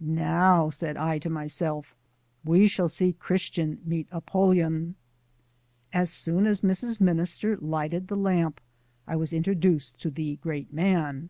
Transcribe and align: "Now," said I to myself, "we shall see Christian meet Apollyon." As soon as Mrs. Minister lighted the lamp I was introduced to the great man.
"Now," 0.00 0.70
said 0.70 0.96
I 0.96 1.18
to 1.18 1.28
myself, 1.28 1.94
"we 2.42 2.66
shall 2.66 2.88
see 2.88 3.12
Christian 3.12 3.80
meet 3.84 4.08
Apollyon." 4.10 4.94
As 5.92 6.08
soon 6.08 6.46
as 6.46 6.62
Mrs. 6.62 7.02
Minister 7.02 7.58
lighted 7.58 8.08
the 8.08 8.16
lamp 8.16 8.62
I 9.06 9.16
was 9.16 9.34
introduced 9.34 10.00
to 10.00 10.08
the 10.10 10.36
great 10.36 10.72
man. 10.72 11.28